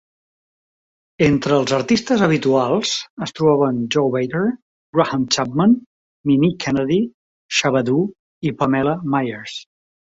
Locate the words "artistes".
1.77-2.23